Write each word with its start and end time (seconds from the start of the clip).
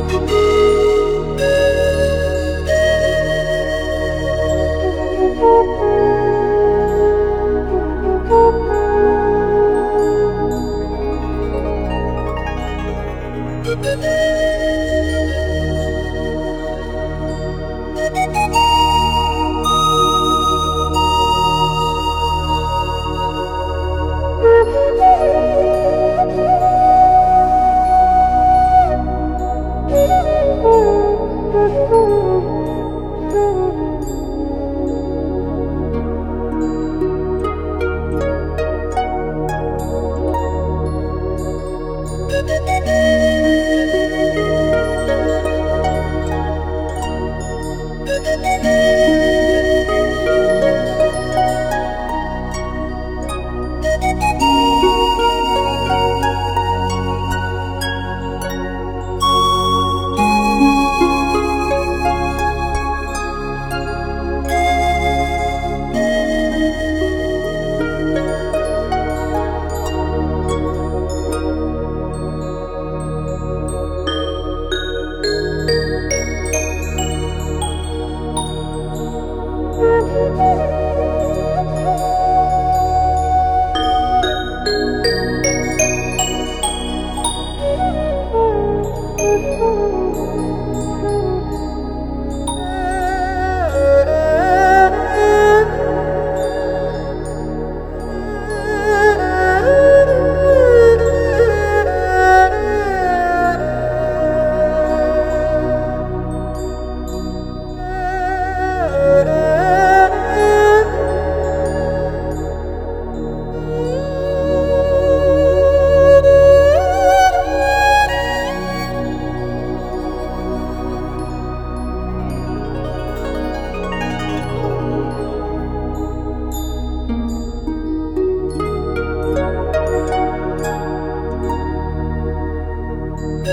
Música 0.00 0.59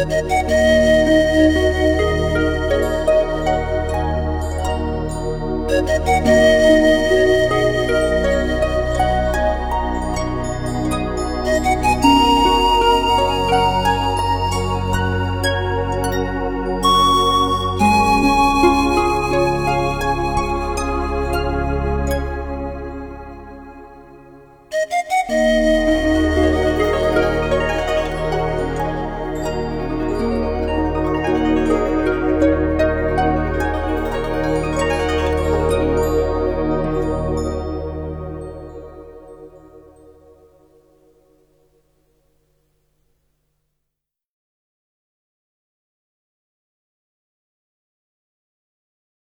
Thank 0.05 0.31
you. 0.31 0.36